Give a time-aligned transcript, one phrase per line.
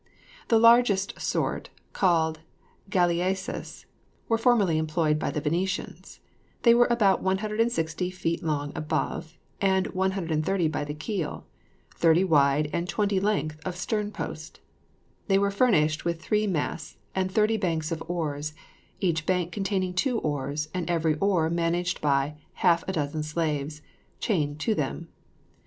[0.47, 2.39] The largest sort, called
[2.89, 3.85] galleasses,
[4.27, 6.19] were formerly employed by the Venetians.
[6.63, 11.45] They were about 160 feet long above, and 130 by the keel,
[11.97, 14.59] 30 wide, and 20 length of stern post.
[15.27, 18.55] They were furnished with three masts and thirty banks of oars,
[18.99, 23.83] each bank containing two oars, and every oar managed by half a dozen slaves,
[24.19, 25.09] chained to them.